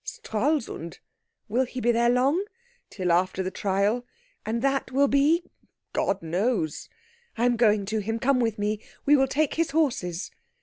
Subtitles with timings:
[0.03, 0.97] "Stralsund."
[1.47, 2.43] "Will he be there long?"
[2.89, 4.03] "Till after the trial."
[4.47, 5.43] "And that will be?"
[5.93, 6.89] "God knows."
[7.37, 8.17] "I am going to him.
[8.17, 8.81] Come with me.
[9.05, 10.31] We will take his horses."